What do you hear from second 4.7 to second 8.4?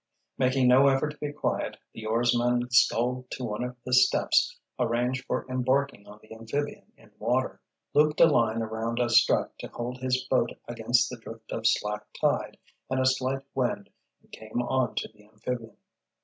arranged for embarking on the amphibian in water, looped a